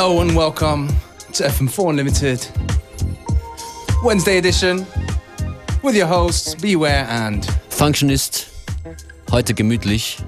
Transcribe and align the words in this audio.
Hello 0.00 0.20
and 0.20 0.36
welcome 0.36 0.86
to 1.32 1.42
FM4 1.42 1.90
Unlimited 1.90 2.46
Wednesday 4.04 4.38
edition 4.38 4.86
with 5.82 5.96
your 5.96 6.06
hosts 6.06 6.54
Beware 6.54 7.04
and 7.08 7.44
Functionist. 7.68 8.46
Heute 9.32 9.54
gemütlich. 9.54 10.22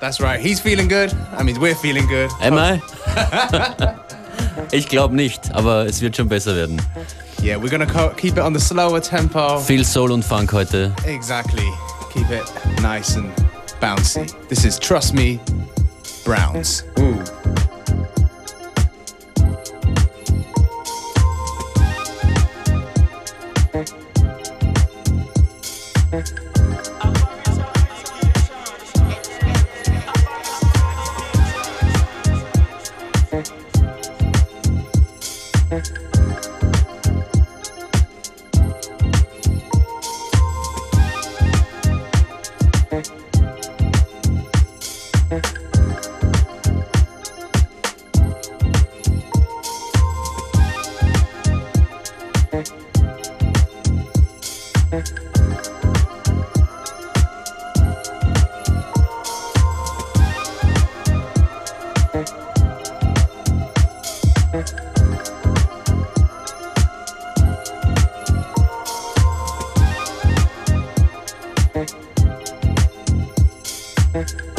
That's 0.00 0.20
right, 0.20 0.40
he's 0.40 0.58
feeling 0.58 0.88
good. 0.88 1.14
I 1.38 1.44
mean, 1.44 1.60
we're 1.60 1.76
feeling 1.76 2.08
good. 2.08 2.28
Am 2.40 2.58
I? 2.58 2.82
ich 4.72 4.88
glaube 4.88 5.14
nicht, 5.14 5.54
aber 5.54 5.86
es 5.86 6.00
wird 6.00 6.16
schon 6.16 6.28
besser 6.28 6.56
werden. 6.56 6.82
Yeah, 7.40 7.56
we're 7.56 7.70
gonna 7.70 7.86
keep 8.16 8.36
it 8.36 8.42
on 8.42 8.52
the 8.52 8.60
slower 8.60 9.00
tempo. 9.00 9.60
Viel 9.60 9.84
Soul 9.84 10.10
und 10.10 10.24
Funk 10.24 10.52
heute. 10.52 10.92
Exactly. 11.06 11.70
Keep 12.12 12.28
it 12.32 12.82
nice 12.82 13.16
and 13.16 13.30
bouncy. 13.80 14.26
This 14.48 14.64
is 14.64 14.76
Trust 14.76 15.14
Me 15.14 15.38
Browns. 16.24 16.82
Ooh. 16.98 17.39
Twitter. 74.26 74.49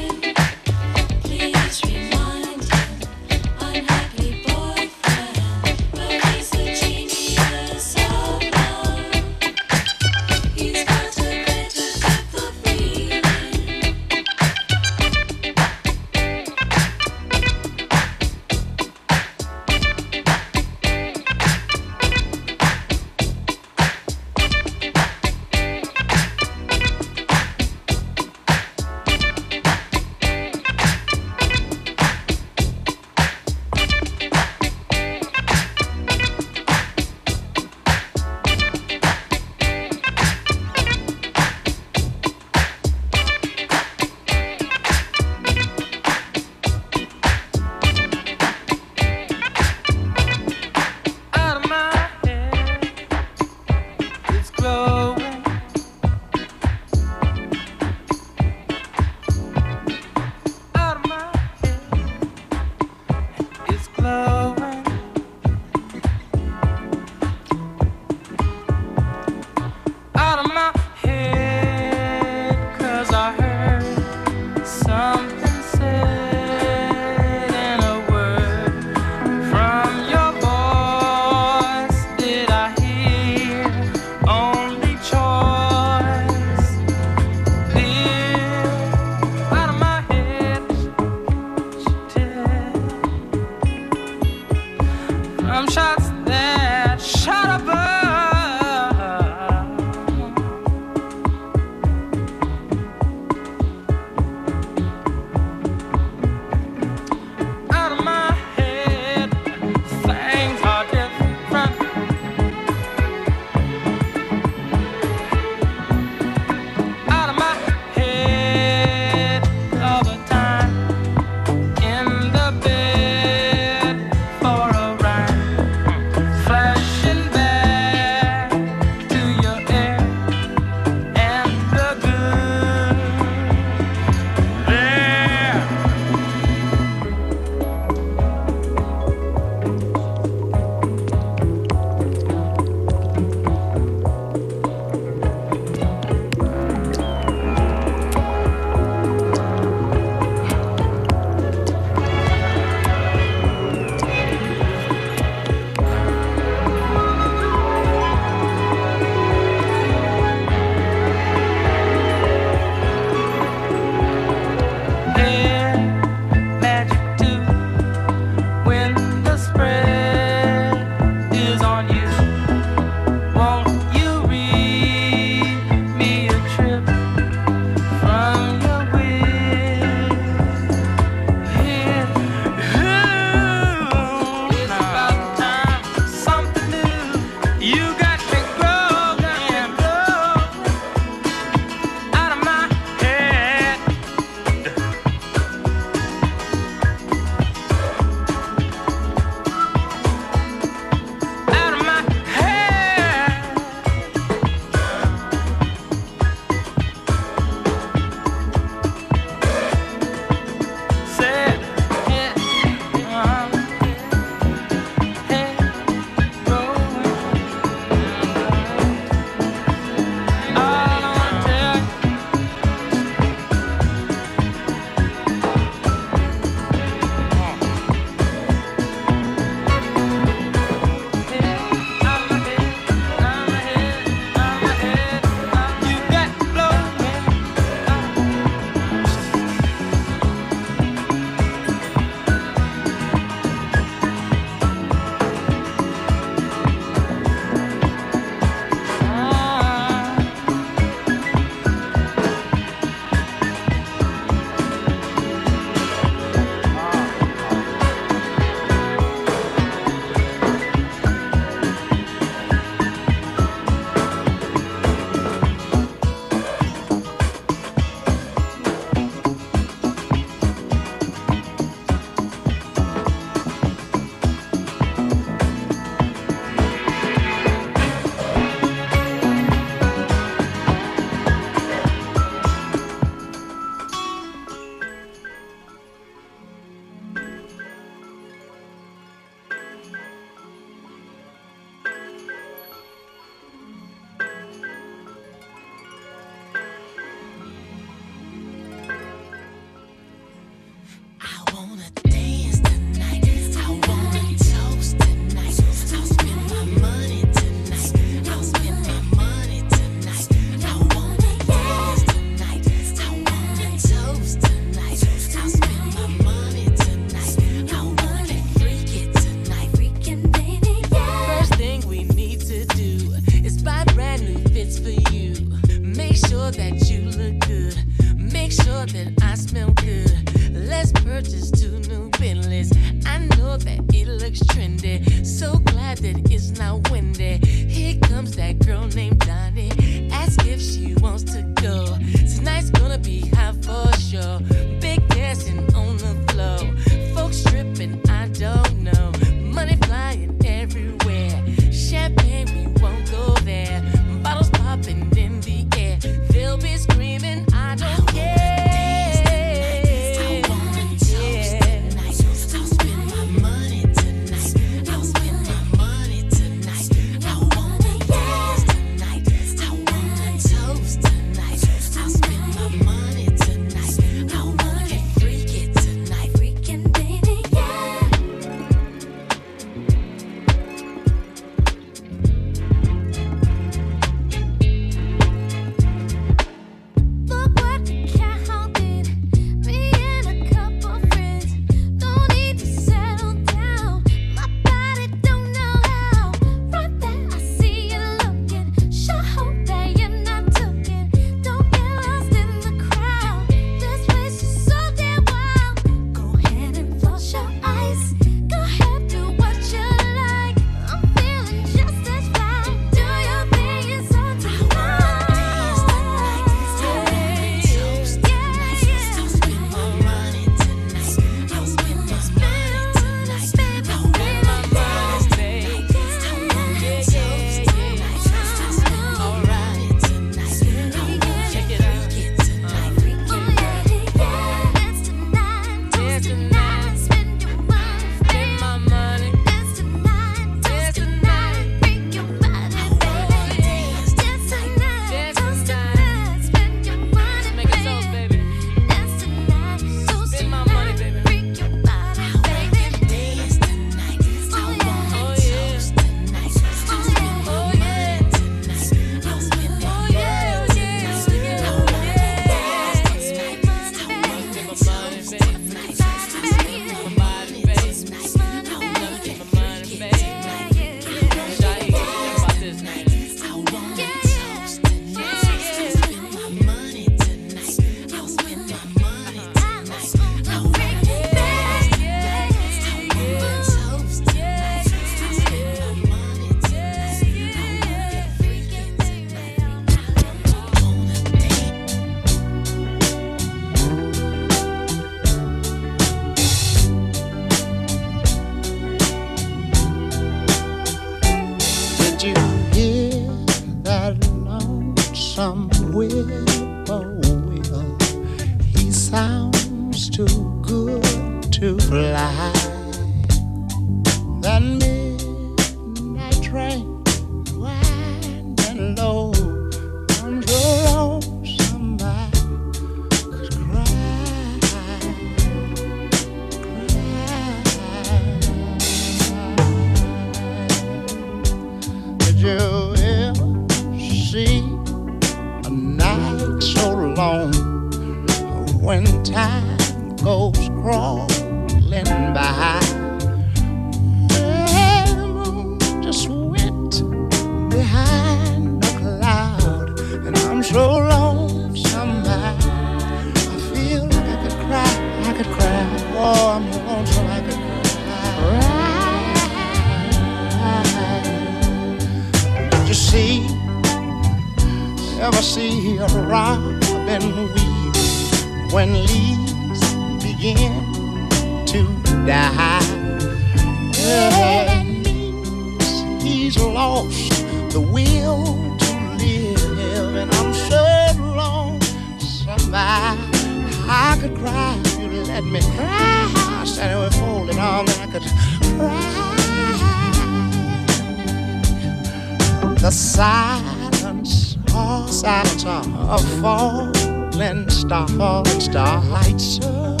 The 592.84 592.90
silence, 592.90 594.58
oh, 594.74 595.06
silence 595.06 595.64
of 595.64 596.22
falling 596.42 597.70
stars, 597.70 598.64
starlights 598.64 599.60
up 599.64 600.00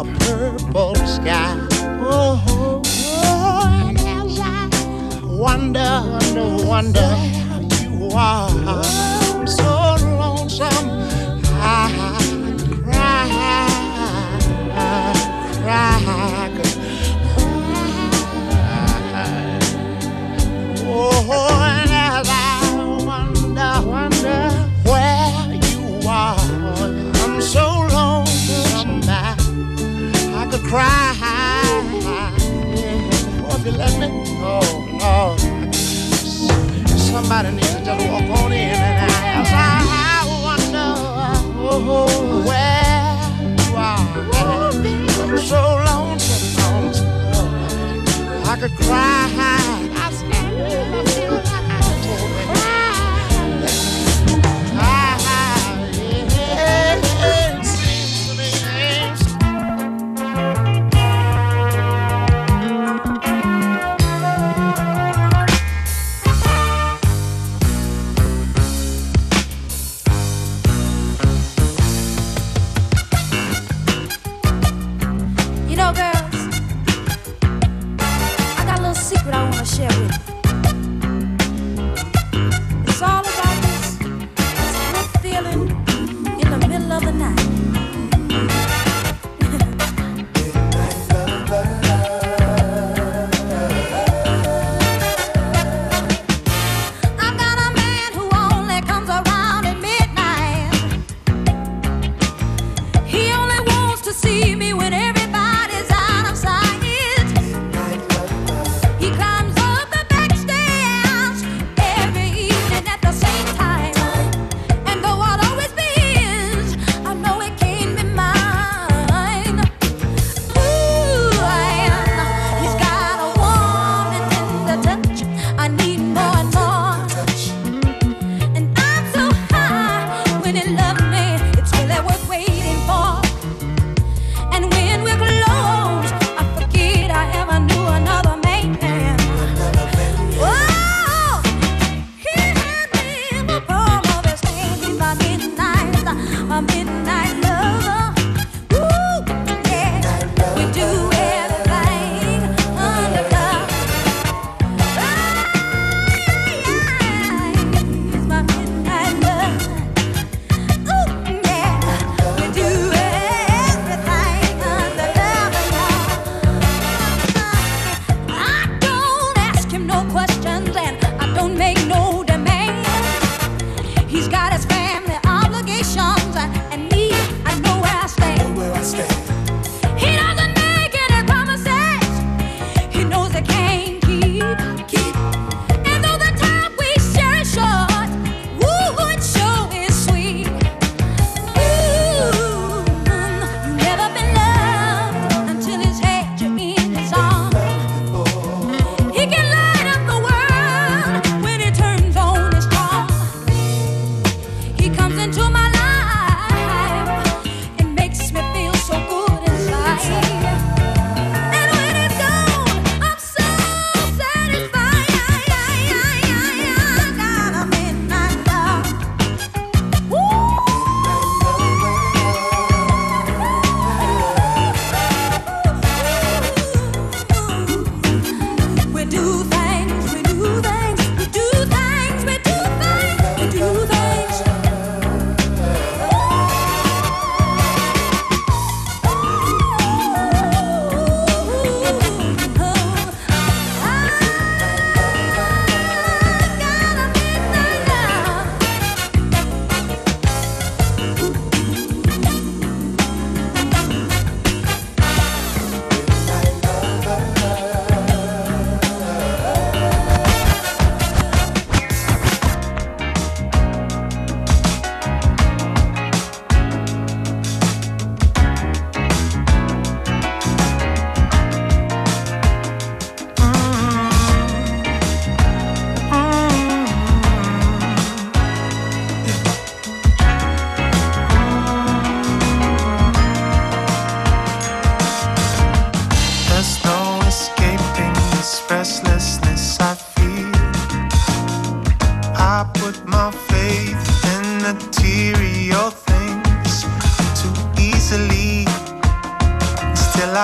a 0.00 0.04
purple 0.18 0.96
sky. 1.06 1.56
Oh, 2.00 2.82
and 3.88 3.98
as 3.98 4.40
I 4.40 4.68
wonder, 5.22 6.02
wonder, 6.10 6.66
wonder 6.66 7.08
where 7.08 7.62
you 7.62 8.10
are. 8.16 8.50
I'm 8.50 9.46
so 9.46 9.96
lonesome, 10.18 10.88
I 11.62 11.88
cry, 12.82 13.28
I 14.72 14.82
cry. 15.62 16.23
cry. 30.74 31.14
Oh, 33.46 33.56
if 33.56 33.64
you 33.64 33.72
let 33.72 33.94
me, 34.00 34.08
oh, 34.42 34.98
oh. 35.00 35.36
Somebody 36.96 37.50
needs 37.52 37.74
to 37.74 37.84
just 37.84 38.08
walk 38.08 38.28
on 38.38 38.52
in 38.52 38.74
and 38.74 39.10
out. 39.10 39.46
I 39.50 40.26
wonder 40.46 40.90
oh, 41.60 42.42
where 42.48 43.14
you 43.60 43.76
are. 43.76 44.06
I'm 45.22 45.38
so 45.38 45.62
lonesome, 45.86 46.44
lonesome. 46.60 47.10
I 48.44 48.56
could 48.60 48.74
cry. 48.78 49.83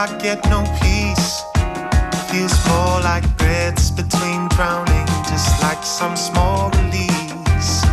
I 0.01 0.07
get 0.17 0.43
no 0.49 0.65
peace. 0.81 1.43
Feels 2.31 2.57
more 2.69 3.03
like 3.03 3.27
breaths 3.37 3.91
between 3.91 4.49
drowning, 4.49 5.07
just 5.29 5.61
like 5.61 5.83
some 5.85 6.17
small 6.17 6.71
release. 6.71 7.85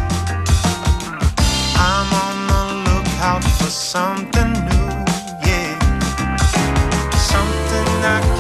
I'm 1.76 2.10
on 2.26 2.38
the 2.48 2.90
lookout 2.90 3.44
for 3.44 3.70
something 3.70 4.54
new, 4.54 4.90
yeah. 5.44 5.76
Something 7.18 7.90
I 8.16 8.37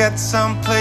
get 0.00 0.18
someplace 0.18 0.79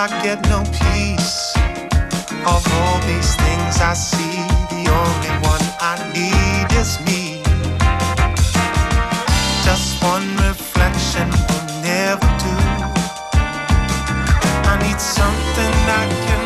I 0.00 0.06
get 0.22 0.40
no 0.48 0.62
peace. 0.62 1.56
Of 2.46 2.62
all 2.78 3.00
these 3.00 3.34
things 3.34 3.80
I 3.80 3.94
see, 3.94 4.38
the 4.70 4.86
only 4.94 5.32
one 5.42 5.64
I 5.80 5.98
need 6.14 6.70
is 6.78 7.00
me. 7.00 7.42
Just 9.64 10.00
one 10.00 10.36
reflection 10.46 11.28
will 11.48 11.82
never 11.82 12.30
do. 12.38 12.54
I 14.70 14.78
need 14.86 15.00
something 15.00 15.74
I 15.90 16.06
can. 16.26 16.37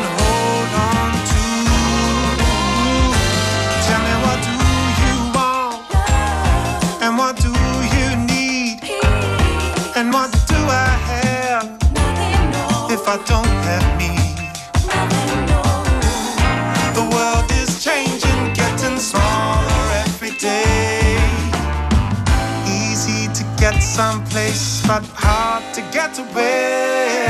someplace 23.93 24.81
but 24.87 25.05
hard 25.13 25.63
to 25.75 25.81
get 25.91 26.17
away. 26.17 27.22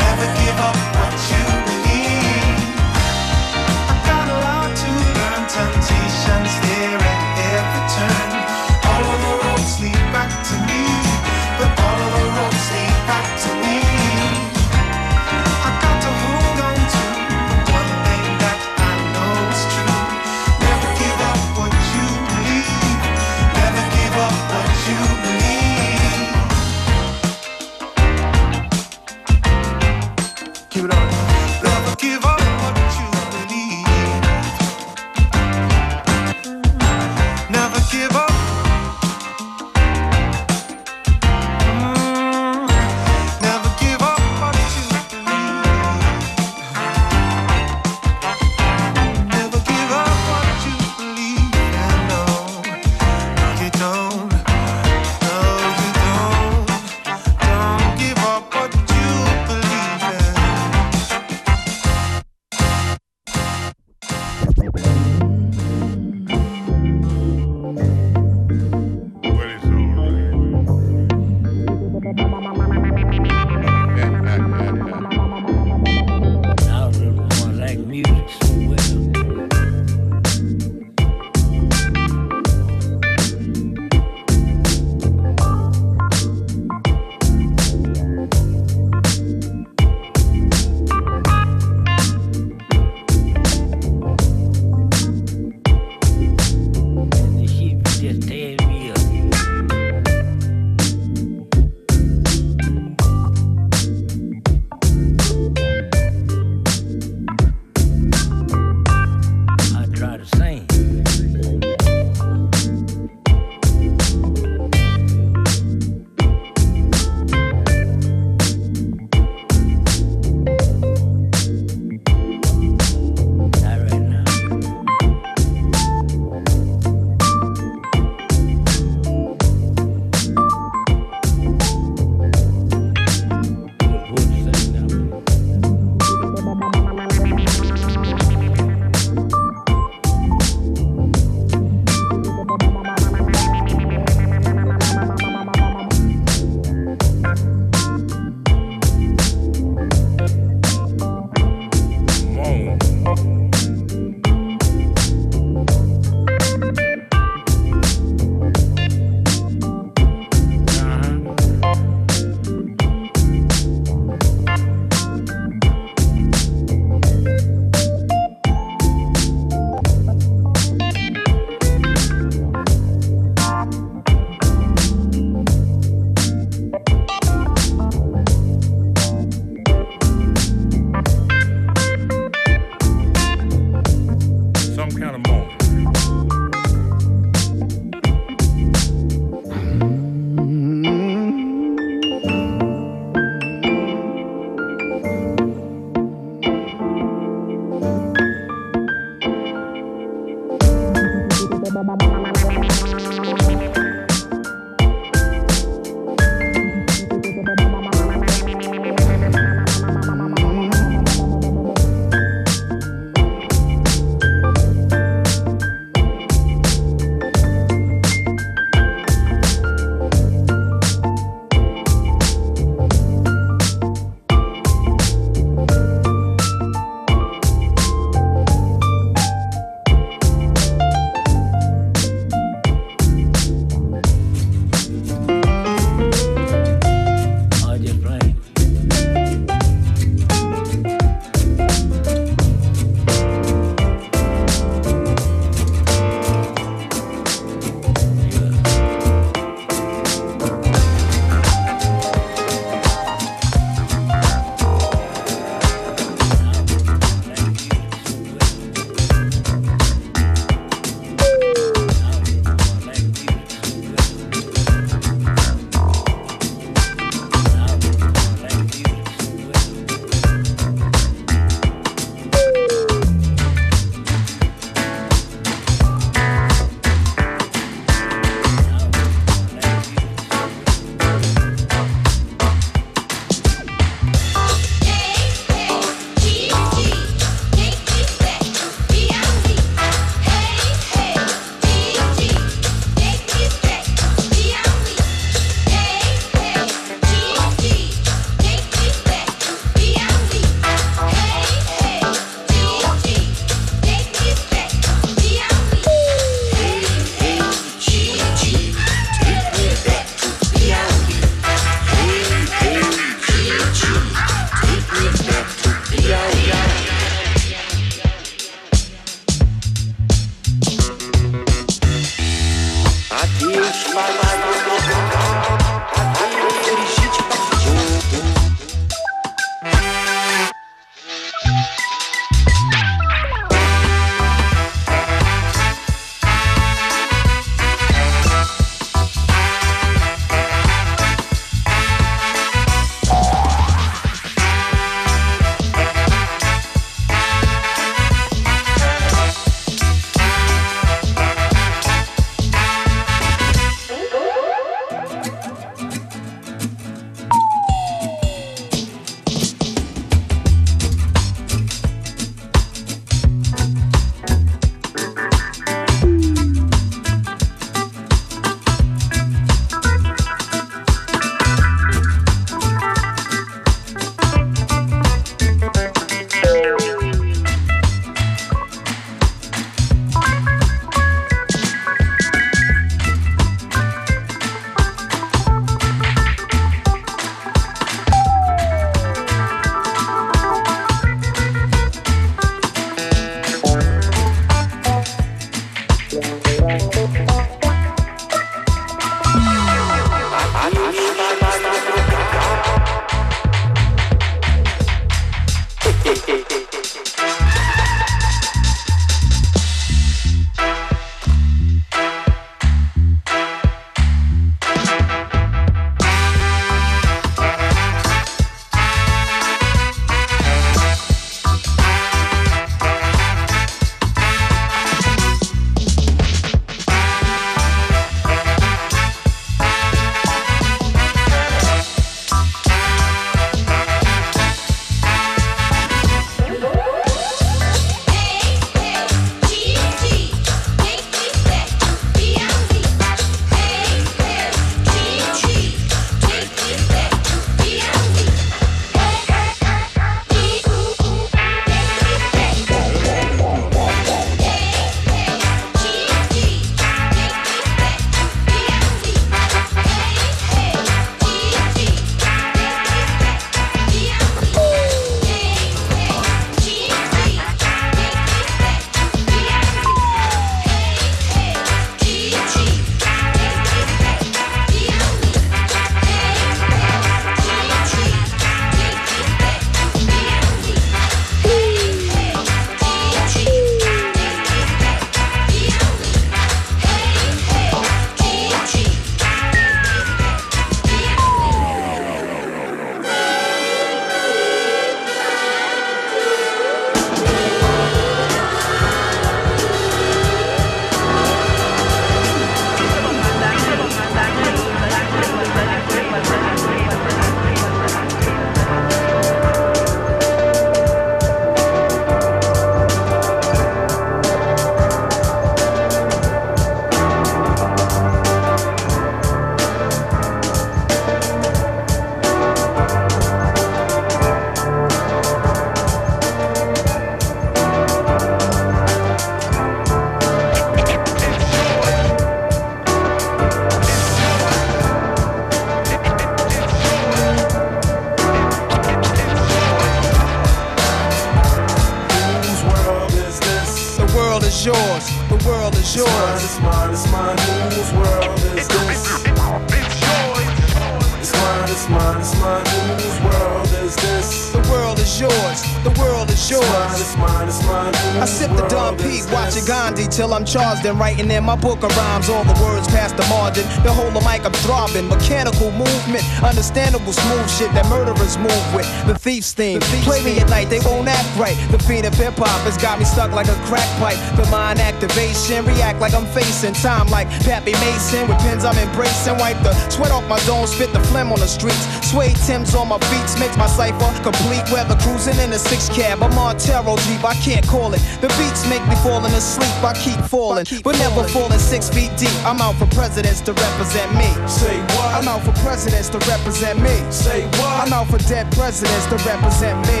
And 560.86 561.00
writing 561.00 561.28
in 561.32 561.42
my 561.42 561.56
book 561.56 561.82
of 561.82 561.90
rhymes. 561.96 562.28
All 562.28 562.44
the 562.44 562.54
words 562.62 562.86
past 562.86 563.16
the 563.16 563.26
margin. 563.26 563.64
The 563.82 563.92
whole 563.92 564.06
of 564.14 564.22
mic 564.22 564.46
I'm 564.46 564.52
throbbing. 564.62 565.08
Mechanical 565.08 565.45
movement, 565.64 566.24
understandable 566.42 567.12
smooth 567.12 567.48
shit 567.50 567.72
that 567.72 567.88
murderers 567.88 568.36
move 568.36 568.66
with. 568.74 568.86
The 569.06 569.16
thief's 569.16 569.52
theme. 569.52 569.80
Play 570.04 570.22
me 570.22 570.38
at 570.38 570.48
night, 570.50 570.68
they 570.68 570.80
won't 570.80 571.08
act 571.08 571.28
right. 571.38 571.56
The 571.72 571.78
fiend 571.78 572.06
of 572.06 572.14
hip 572.14 572.36
hop 572.36 572.60
has 572.68 572.76
got 572.76 572.98
me 572.98 573.04
stuck 573.04 573.32
like 573.32 573.48
a 573.48 573.56
crack 573.64 573.88
pipe. 573.98 574.18
The 574.36 574.44
mind 574.50 574.78
activation, 574.78 575.64
react 575.64 576.00
like 576.00 576.14
I'm 576.14 576.26
facing 576.26 576.74
time 576.74 577.08
like 577.08 577.28
Pappy 577.48 577.72
Mason 577.80 578.28
with 578.28 578.38
pins 578.44 578.64
I'm 578.64 578.76
embracing. 578.76 579.38
Wipe 579.38 579.56
the 579.64 579.72
sweat 579.88 580.12
off 580.12 580.28
my 580.28 580.38
dome, 580.44 580.66
spit 580.66 580.92
the 580.92 581.00
phlegm 581.08 581.32
on 581.32 581.40
the 581.40 581.48
streets. 581.48 581.88
Sway 582.04 582.34
Tim's 582.46 582.74
on 582.74 582.88
my 582.88 582.98
beats, 583.08 583.38
makes 583.40 583.56
my 583.56 583.66
cipher 583.66 584.12
complete. 584.22 584.62
Weather 584.70 584.96
cruising 585.00 585.38
in 585.40 585.52
a 585.52 585.58
six 585.58 585.88
cab, 585.88 586.20
a 586.20 586.28
Montero 586.36 586.96
deep, 587.08 587.24
I 587.24 587.34
can't 587.40 587.66
call 587.66 587.94
it. 587.94 588.02
The 588.20 588.28
beats 588.36 588.68
make 588.68 588.84
me 588.88 588.96
falling 589.00 589.32
asleep, 589.32 589.72
I 589.82 589.94
keep 589.96 590.20
falling, 590.28 590.66
but 590.84 590.98
never 590.98 591.24
falling 591.28 591.58
six 591.58 591.88
feet 591.88 592.12
deep. 592.16 592.34
I'm 592.44 592.60
out 592.60 592.76
for 592.76 592.86
presidents 592.94 593.40
to 593.48 593.52
represent 593.52 594.12
me. 594.14 594.28
Say 594.46 594.76
what? 594.94 595.14
I'm 595.16 595.28
out 595.28 595.45
for 595.46 595.52
presidents 595.62 596.08
to 596.10 596.18
represent 596.26 596.82
me. 596.82 596.96
Say 597.10 597.46
what? 597.62 597.86
I'm 597.86 597.92
out 597.92 598.08
for 598.10 598.18
dead 598.26 598.50
presidents 598.52 599.06
to 599.06 599.16
represent 599.22 599.78
me. 599.86 600.00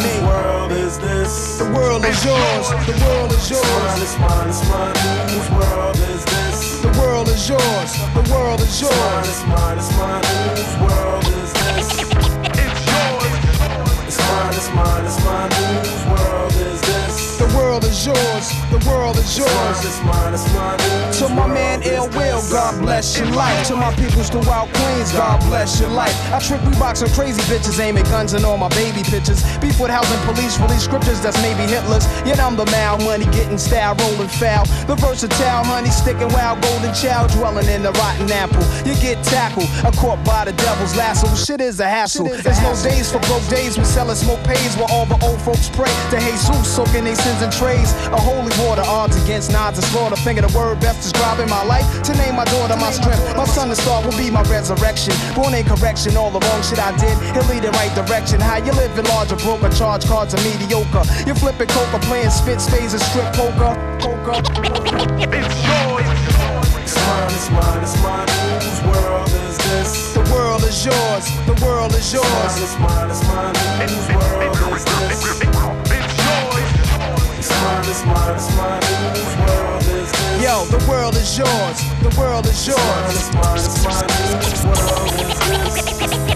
Me. 0.00 0.08
Whose 0.08 0.22
world 0.24 0.72
is 0.72 0.98
this? 0.98 1.58
The 1.58 1.68
world 1.76 2.04
is 2.04 2.24
yours. 2.24 2.66
The 2.88 2.96
world 3.04 3.30
is 3.32 3.50
yours. 3.50 4.00
It's 4.00 4.16
mine, 4.18 4.48
it's 4.48 4.64
mine, 4.72 4.96
whose 5.28 5.50
world 5.52 5.96
is 5.96 6.24
this? 6.24 6.80
The 6.80 6.92
world 6.98 7.28
is 7.28 7.48
yours. 7.48 7.90
The 8.16 8.24
world 8.32 8.60
is 8.60 8.80
yours. 8.80 9.28
It's 9.28 9.44
mine, 9.46 9.76
it's 9.76 9.92
mine, 10.00 10.24
whose 10.56 10.74
world 10.80 11.24
is 11.44 11.52
this? 11.60 11.88
It's 12.56 12.80
yours. 12.88 13.32
It's 14.08 14.20
mine, 14.28 14.54
it's 14.56 14.70
mine, 14.72 15.04
it's 15.04 15.20
mine, 15.24 15.52
whose 15.60 16.04
world 16.08 16.52
is 16.72 16.80
this? 16.80 17.05
The 17.38 17.52
world 17.54 17.84
is 17.84 18.06
yours. 18.06 18.48
The 18.72 18.82
world 18.88 19.16
is 19.16 19.36
yours. 19.36 19.84
It's 19.84 20.00
mine, 20.02 20.32
it's 20.32 20.48
mine, 20.54 20.78
To 21.20 21.28
my 21.28 21.46
man 21.46 21.82
Ill 21.82 22.08
Will, 22.16 22.40
God 22.48 22.80
bless 22.80 23.18
your 23.18 23.28
life. 23.28 23.68
To 23.68 23.76
my 23.76 23.92
peoples 23.94 24.30
throughout 24.30 24.72
Queens, 24.72 25.12
God 25.12 25.40
bless 25.40 25.78
your 25.78 25.90
life. 25.90 26.16
I 26.32 26.38
trick 26.40 26.62
Reeboks 26.62 27.02
on 27.02 27.10
crazy 27.12 27.42
bitches, 27.42 27.78
aiming 27.78 28.04
guns 28.04 28.32
and 28.32 28.46
all 28.46 28.56
my 28.56 28.70
baby 28.70 29.02
pictures. 29.02 29.44
Beef 29.58 29.78
with 29.78 29.90
housing 29.90 30.18
police, 30.24 30.58
release 30.58 30.84
scriptures 30.84 31.20
that's 31.20 31.36
maybe 31.42 31.68
Hitler's. 31.70 32.06
Yet 32.24 32.40
I'm 32.40 32.56
the 32.56 32.64
mal 32.72 32.96
money 33.04 33.26
getting 33.26 33.58
style, 33.58 33.94
rolling 33.96 34.28
foul. 34.28 34.64
The 34.88 34.96
versatile 34.96 35.64
honey 35.64 35.90
sticking 35.90 36.32
wild, 36.32 36.62
golden 36.62 36.94
child 36.94 37.32
dwelling 37.32 37.68
in 37.68 37.82
the 37.82 37.92
rotten 38.00 38.32
apple. 38.32 38.64
You 38.88 38.96
get 39.04 39.22
tackled, 39.24 39.68
a 39.84 39.92
caught 39.92 40.24
by 40.24 40.46
the 40.46 40.52
devil's 40.52 40.96
lasso. 40.96 41.28
Shit 41.36 41.60
is 41.60 41.80
a 41.80 41.88
hassle. 41.88 42.28
There's 42.28 42.62
no 42.62 42.72
days 42.82 43.12
for 43.12 43.20
broke 43.28 43.46
days. 43.48 43.76
We 43.76 43.84
sellin' 43.84 44.16
smoke 44.16 44.42
pays 44.44 44.74
while 44.76 44.90
all 44.90 45.04
the 45.04 45.20
old 45.20 45.40
folks 45.42 45.68
pray 45.68 45.92
to 46.12 46.16
Jesus, 46.16 46.64
soaking 46.64 47.04
their 47.04 47.25
sins 47.26 47.42
in 47.42 47.50
trays. 47.50 47.90
A 48.14 48.20
holy 48.20 48.54
water, 48.62 48.82
odds 48.86 49.16
against 49.22 49.50
nods 49.50 49.78
and 49.78 49.86
slaughter. 49.90 50.16
Finger 50.16 50.42
the 50.42 50.52
word 50.56 50.78
best 50.80 51.02
describing 51.02 51.50
my 51.50 51.62
life. 51.64 51.86
To 52.06 52.12
name 52.14 52.36
my 52.36 52.44
daughter 52.44 52.76
my 52.76 52.92
strength. 52.92 53.22
My 53.36 53.44
son, 53.44 53.68
the 53.68 53.76
star, 53.76 54.02
will 54.04 54.16
be 54.16 54.30
my 54.30 54.42
resurrection. 54.42 55.14
Born 55.34 55.54
in 55.54 55.64
correction, 55.64 56.16
all 56.16 56.30
the 56.30 56.40
wrong 56.46 56.62
shit 56.62 56.78
I 56.78 56.94
did. 56.96 57.16
He'll 57.34 57.48
lead 57.50 57.64
in 57.64 57.72
right 57.72 57.94
direction. 57.94 58.40
How 58.40 58.58
you 58.58 58.72
living 58.72 59.06
large 59.10 59.32
or 59.32 59.40
broke 59.42 59.62
or 59.62 59.70
charge 59.70 60.06
cards 60.06 60.34
are 60.34 60.42
mediocre. 60.46 61.04
You're 61.26 61.40
flipping 61.42 61.68
coca, 61.68 61.98
playing 62.06 62.30
spit 62.30 62.60
spades 62.60 62.94
and 62.94 63.02
strip 63.02 63.32
poker. 63.34 63.74
Poker. 63.98 64.36
It's 66.86 66.94
mine, 67.06 67.30
it's 67.34 67.50
mine, 67.50 67.82
it's 67.82 67.96
mine, 68.02 68.28
whose 68.62 68.82
world 68.86 69.28
is 69.28 69.58
this? 69.66 70.14
The 70.14 70.24
world 70.32 70.62
is 70.62 70.78
yours. 70.86 71.24
The 71.50 71.56
world 71.64 71.92
is 71.94 72.12
yours. 72.12 72.52
It's 72.62 72.78
mine, 72.78 73.10
It's 73.10 73.22
mine, 73.26 73.54
it's 73.54 74.08
mine, 74.14 74.54
whose 74.54 74.70
world 74.70 74.76
is 74.76 74.84
this? 74.84 75.85
World 78.04 79.82
is 79.82 80.12
this? 80.12 80.42
Yo, 80.42 80.64
the 80.66 80.84
world 80.88 81.14
is 81.16 81.38
yours. 81.38 81.80
The 82.02 82.14
world 82.18 82.46
is 82.46 82.66
yours. 82.66 82.78
It's 83.08 83.32
mine, 83.32 83.56
it's 83.56 83.84
mine, 83.84 84.04
world 84.66 85.12
is 85.12 86.26
this? 86.26 86.35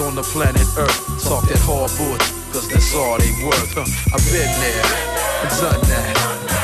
On 0.00 0.14
the 0.14 0.22
planet 0.22 0.62
Earth 0.76 0.98
talk 1.24 1.42
that 1.48 1.58
hard 1.66 1.90
bullshit, 1.98 2.30
cause 2.52 2.68
that's 2.68 2.94
all 2.94 3.18
they 3.18 3.34
worth. 3.42 3.74
Huh. 3.74 3.86
I've 4.14 4.22
been 4.30 4.46
there, 4.62 4.84
done 5.58 5.82
that. 5.90 6.14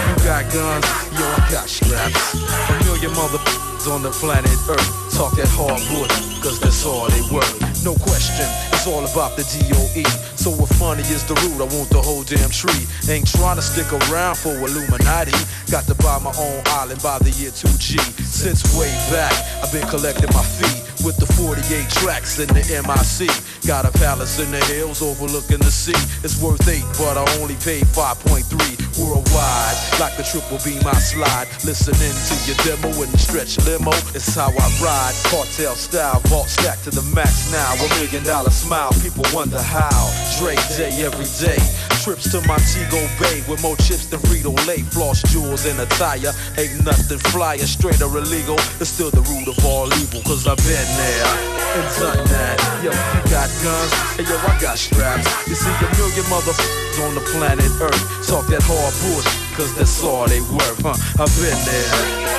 You 0.07 0.15
got 0.23 0.47
guns, 0.55 0.87
yo, 1.19 1.27
I 1.27 1.43
got 1.51 1.67
straps. 1.67 2.35
A 2.35 2.75
million 2.87 3.11
motherfuckers 3.11 3.91
on 3.95 4.03
the 4.03 4.11
planet 4.11 4.55
Earth 4.71 4.91
talk 5.11 5.35
that 5.37 5.51
hard 5.51 5.83
bullshit, 5.91 6.43
cause 6.43 6.61
that's 6.61 6.87
all 6.87 7.11
they 7.11 7.23
worth. 7.35 7.59
No 7.85 7.95
question, 7.99 8.47
it's 8.71 8.87
all 8.87 9.03
about 9.03 9.37
the 9.37 9.43
DOE. 9.43 10.07
So 10.39 10.51
what 10.51 10.71
funny 10.77 11.03
is 11.03 11.25
the 11.25 11.35
root, 11.43 11.59
I 11.59 11.67
want 11.75 11.91
the 11.91 12.03
whole 12.03 12.23
damn 12.23 12.51
tree. 12.51 12.87
Ain't 13.11 13.27
trying 13.27 13.57
to 13.57 13.65
stick 13.65 13.91
around 13.93 14.37
for 14.37 14.55
Illuminati. 14.55 15.35
Got 15.75 15.87
to 15.87 15.95
buy 15.97 16.21
my 16.21 16.33
own 16.39 16.63
island 16.67 17.03
by 17.03 17.19
the 17.19 17.31
year 17.31 17.51
2G. 17.51 17.99
Since 18.23 18.79
way 18.79 18.93
back, 19.11 19.33
I've 19.61 19.73
been 19.73 19.85
collecting 19.89 20.31
my 20.33 20.45
fee 20.45 21.05
with 21.05 21.17
the 21.17 21.27
48 21.27 21.91
tracks 21.91 22.39
in 22.39 22.47
the 22.47 22.63
MIC. 22.63 23.29
Got 23.67 23.85
a 23.85 23.91
palace 23.99 24.39
in 24.39 24.53
the 24.53 24.65
hills 24.67 25.03
overlooking 25.03 25.59
the 25.59 25.73
sea. 25.73 25.99
It's 26.23 26.41
worth 26.41 26.69
eight, 26.69 26.87
but 26.97 27.19
I 27.19 27.27
only 27.43 27.57
paid 27.57 27.87
5.3 27.87 28.84
worldwide. 28.99 29.77
Like 30.01 30.17
the 30.17 30.25
triple 30.25 30.59
B, 30.65 30.79
my 30.85 30.95
slide. 30.95 31.49
Listening 31.65 32.15
to 32.29 32.35
your 32.47 32.59
demo 32.63 32.91
in 33.03 33.11
the 33.11 33.19
stretch 33.19 33.59
limo. 33.67 33.93
It's 34.15 34.35
how 34.35 34.51
I 34.51 34.67
ride. 34.83 35.15
Cartel 35.31 35.75
style, 35.75 36.21
vault 36.31 36.49
stack 36.49 36.81
to 36.83 36.91
the 36.91 37.03
max 37.15 37.51
now. 37.53 37.75
A 37.75 37.89
million 38.01 38.25
dollar 38.25 38.51
smile, 38.51 38.91
people 39.03 39.25
wonder 39.33 39.61
how. 39.61 40.11
Dre 40.39 40.57
day 40.77 40.93
every 41.03 41.29
day. 41.41 41.61
Trips 42.03 42.31
to 42.33 42.41
Montego 42.47 43.01
Bay 43.19 43.43
with 43.49 43.63
more 43.63 43.77
chips 43.77 44.07
than 44.07 44.21
Frito 44.21 44.55
Lay. 44.67 44.83
Floss 44.83 45.23
jewels 45.33 45.67
in 45.67 45.79
a 45.81 45.87
tire. 45.97 46.33
Ain't 46.59 46.85
nothing 46.85 47.19
flyer, 47.31 47.67
straight 47.67 48.03
or 48.03 48.17
illegal. 48.17 48.57
It's 48.81 48.91
still 48.91 49.11
the 49.11 49.23
root 49.23 49.49
of 49.49 49.65
all 49.65 49.87
evil, 49.95 50.21
cause 50.23 50.47
I've 50.47 50.59
been 50.59 50.89
there 50.97 51.64
and 51.75 51.87
done 51.99 52.23
that. 52.31 52.57
Yo, 52.83 52.91
you 52.95 53.21
got 53.31 53.51
guns, 53.59 53.93
and 54.19 54.27
yo, 54.29 54.37
I 54.39 54.55
got 54.63 54.79
straps. 54.79 55.27
You 55.51 55.59
see 55.59 55.71
a 55.71 55.89
million 55.99 56.25
motherfuckers 56.31 56.99
on 57.03 57.15
the 57.19 57.25
planet 57.35 57.67
Earth 57.83 58.03
talk 58.23 58.47
that 58.55 58.63
hard 58.63 58.95
bullshit, 59.03 59.35
cause 59.59 59.75
that's 59.75 59.99
all 60.03 60.27
they 60.31 60.41
worth, 60.55 60.79
huh? 60.87 60.95
I've 61.19 61.35
been 61.35 61.59
there 61.67 61.91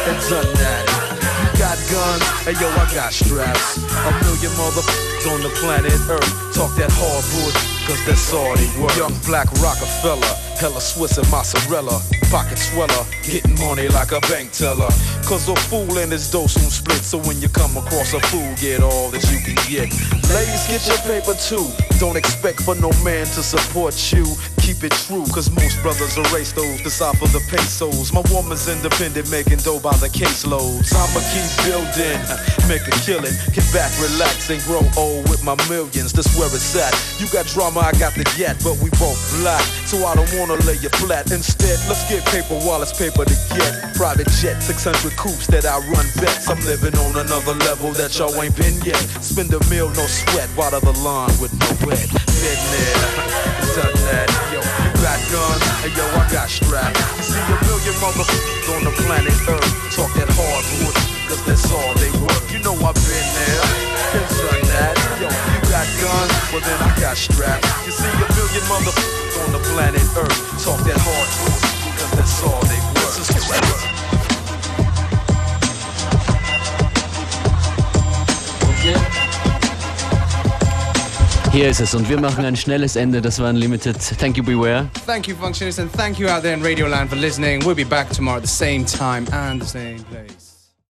and 0.07 0.17
done 0.31 0.51
that. 0.63 0.83
You 1.19 1.51
got 1.59 1.75
guns, 1.91 2.23
and 2.47 2.55
yo, 2.55 2.67
I 2.71 2.87
got 2.95 3.11
straps. 3.11 3.83
A 3.83 4.11
million 4.23 4.51
motherfuckers 4.55 5.27
on 5.27 5.43
the 5.43 5.51
planet 5.59 5.91
Earth 6.07 6.31
talk 6.55 6.71
that 6.79 6.91
hard 6.95 7.23
bullshit, 7.35 7.67
cause 7.83 8.01
that's 8.07 8.31
all 8.31 8.55
they 8.55 8.69
worth. 8.79 8.95
Young 8.95 9.15
black 9.27 9.51
Rockefeller, 9.59 10.31
hella 10.57 10.81
Swiss 10.81 11.17
and 11.17 11.29
mozzarella, 11.29 12.01
pocket 12.31 12.57
sweller, 12.57 13.05
getting 13.23 13.57
money 13.59 13.87
like 13.89 14.11
a 14.11 14.19
bank 14.21 14.51
teller. 14.51 14.89
Cause 15.25 15.49
a 15.49 15.55
fool 15.55 15.97
and 15.97 16.11
his 16.11 16.29
dough 16.29 16.47
soon 16.47 16.69
split, 16.69 17.03
so 17.03 17.17
when 17.19 17.41
you 17.41 17.49
come 17.49 17.75
across 17.77 18.13
a 18.13 18.19
fool, 18.31 18.53
get 18.59 18.81
all 18.81 19.09
that 19.11 19.23
you 19.31 19.39
can 19.39 19.55
get. 19.69 19.91
Ladies, 20.33 20.67
get 20.67 20.85
your 20.87 20.97
paper 20.99 21.33
too. 21.35 21.67
Don't 21.99 22.17
expect 22.17 22.61
for 22.61 22.75
no 22.75 22.91
man 23.03 23.25
to 23.25 23.43
support 23.43 23.95
you. 24.11 24.25
Keep 24.65 24.89
it 24.89 24.97
true, 25.05 25.21
cause 25.29 25.53
most 25.53 25.77
brothers 25.85 26.17
erase 26.17 26.49
those 26.51 26.81
decipher 26.81 27.29
the 27.29 27.37
pesos. 27.53 28.09
My 28.09 28.25
woman's 28.33 28.65
independent, 28.65 29.29
making 29.29 29.61
dough 29.61 29.77
by 29.77 29.93
the 30.01 30.09
caseloads. 30.09 30.89
I'ma 30.89 31.21
keep 31.29 31.45
building, 31.69 32.17
make 32.65 32.81
a 32.81 32.95
killing. 33.05 33.37
Get 33.53 33.61
back, 33.69 33.93
relax, 34.01 34.49
and 34.49 34.57
grow 34.65 34.81
old 34.97 35.29
with 35.29 35.45
my 35.45 35.53
millions. 35.69 36.17
That's 36.17 36.33
where 36.33 36.49
it's 36.49 36.73
at. 36.73 36.97
You 37.21 37.29
got 37.29 37.45
drama, 37.53 37.85
I 37.85 37.93
got 38.01 38.17
the 38.17 38.25
yet, 38.41 38.57
but 38.65 38.73
we 38.81 38.89
both 38.97 39.21
black. 39.37 39.61
So 39.85 40.01
I 40.01 40.17
don't 40.17 40.33
wanna 40.33 40.57
lay 40.65 40.81
you 40.81 40.89
flat. 40.97 41.29
Instead, 41.29 41.77
let's 41.85 42.01
get 42.09 42.25
paper 42.25 42.57
while 42.65 42.81
it's 42.81 42.89
paper 42.89 43.21
to 43.21 43.37
get. 43.53 43.93
Private 43.93 44.33
jet, 44.41 44.65
600 44.65 45.13
coops 45.13 45.45
that 45.53 45.69
I 45.69 45.77
run 45.93 46.09
bets. 46.17 46.49
I'm 46.49 46.57
living 46.65 46.97
on 47.05 47.13
another 47.21 47.53
level 47.69 47.93
that 48.01 48.17
y'all 48.17 48.33
ain't 48.41 48.57
been 48.57 48.81
yet. 48.81 48.97
Spend 49.21 49.53
a 49.53 49.61
meal, 49.69 49.93
no 49.93 50.09
sweat, 50.09 50.49
water 50.57 50.81
the 50.81 50.97
lawn 51.05 51.29
with 51.37 51.53
no 51.53 51.69
wet. 51.85 52.09
Been 52.41 53.61
done 53.75 53.91
that. 54.07 54.31
Yo, 54.55 54.63
you 54.63 54.91
got 55.03 55.19
guns, 55.27 55.63
and 55.83 55.91
yo, 55.91 56.07
I 56.15 56.23
got 56.31 56.47
straps. 56.47 56.95
You 57.19 57.35
see 57.35 57.43
a 57.43 57.57
million 57.67 57.95
motherfuckers 57.99 58.71
on 58.71 58.81
the 58.87 58.93
planet 59.03 59.35
Earth 59.51 59.71
talk 59.91 60.11
that 60.15 60.31
hardwood, 60.31 60.95
cause 61.27 61.43
that's 61.43 61.67
all 61.75 61.91
they 61.99 62.07
worth. 62.23 62.47
You 62.55 62.63
know 62.63 62.71
I've 62.71 62.95
been 62.95 63.27
there, 63.35 63.63
been 64.15 64.27
done 64.31 64.63
that. 64.79 64.95
Yo, 65.19 65.27
you 65.27 65.59
got 65.67 65.87
guns, 65.99 66.31
well 66.55 66.63
then 66.63 66.79
I 66.79 66.91
got 67.03 67.19
straps. 67.19 67.67
You 67.83 67.91
see 67.91 68.07
a 68.07 68.27
million 68.39 68.63
motherfuckers 68.71 69.43
on 69.43 69.51
the 69.51 69.61
planet 69.75 70.07
Earth 70.15 70.39
talk 70.63 70.79
that 70.87 70.95
hardwood, 70.95 71.59
cause 71.99 72.11
that's 72.15 72.35
all 72.47 72.63
they 72.71 72.79
worth. 72.95 73.94
Hier 81.55 81.69
ist 81.69 81.79
es 81.79 81.95
und 81.95 82.09
wir 82.09 82.19
machen 82.19 82.43
ein 82.43 82.57
schnelles 82.57 82.97
Ende. 82.97 83.21
Das 83.21 83.39
war 83.39 83.49
Unlimited. 83.49 83.95
Thank 84.19 84.35
you, 84.35 84.43
Beware. 84.43 84.89
Thank 85.05 85.29
you, 85.29 85.37
Functionist, 85.37 85.79
and 85.79 85.89
thank 85.93 86.19
you 86.19 86.27
out 86.27 86.41
there 86.41 86.53
in 86.53 86.61
Radio 86.61 86.85
Land 86.85 87.09
for 87.09 87.15
listening. 87.15 87.63
We'll 87.63 87.75
be 87.75 87.85
back 87.85 88.09
tomorrow 88.09 88.39
at 88.39 88.43
the 88.43 88.49
same 88.49 88.83
time 88.83 89.25
and 89.31 89.61
the 89.61 89.65
same 89.65 90.03
place. 90.03 90.44